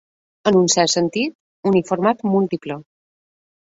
[0.51, 1.37] En un cert sentit,
[1.75, 2.83] uniformat múltiple.